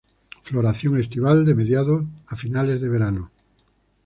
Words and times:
Floración 0.41 0.97
estival, 0.97 1.45
de 1.45 1.53
mediados 1.53 2.03
a 2.25 2.35
finales 2.35 2.81
del 2.81 2.89
verano. 2.89 3.29